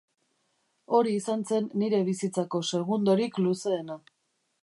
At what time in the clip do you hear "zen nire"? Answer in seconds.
1.51-2.01